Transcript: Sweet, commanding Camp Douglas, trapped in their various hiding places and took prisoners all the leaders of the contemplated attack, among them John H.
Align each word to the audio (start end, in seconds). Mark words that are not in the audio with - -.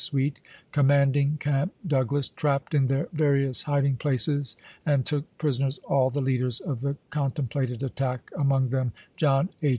Sweet, 0.03 0.39
commanding 0.71 1.37
Camp 1.37 1.73
Douglas, 1.85 2.29
trapped 2.29 2.73
in 2.73 2.87
their 2.87 3.07
various 3.13 3.61
hiding 3.61 3.97
places 3.97 4.57
and 4.83 5.05
took 5.05 5.25
prisoners 5.37 5.77
all 5.87 6.09
the 6.09 6.21
leaders 6.23 6.59
of 6.59 6.81
the 6.81 6.97
contemplated 7.11 7.83
attack, 7.83 8.31
among 8.35 8.69
them 8.69 8.93
John 9.15 9.49
H. 9.61 9.69